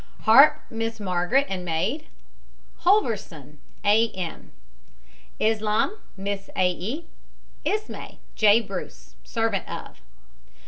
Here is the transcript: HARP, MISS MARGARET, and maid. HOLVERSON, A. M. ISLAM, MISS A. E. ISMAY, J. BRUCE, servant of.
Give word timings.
HARP, 0.21 0.61
MISS 0.71 0.99
MARGARET, 0.99 1.45
and 1.47 1.63
maid. 1.63 2.07
HOLVERSON, 2.77 3.59
A. 3.85 4.09
M. 4.13 4.51
ISLAM, 5.39 5.91
MISS 6.17 6.49
A. 6.55 6.71
E. 6.71 7.05
ISMAY, 7.65 8.17
J. 8.33 8.61
BRUCE, 8.61 9.13
servant 9.23 9.69
of. 9.69 10.01